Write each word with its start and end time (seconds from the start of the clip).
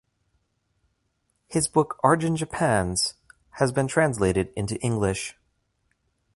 His 1.47 1.67
book 1.67 1.99
Argenjapan’s 2.03 3.13
has 3.59 3.71
been 3.71 3.87
translated 3.87 4.51
into 4.55 4.81
English. 4.81 5.37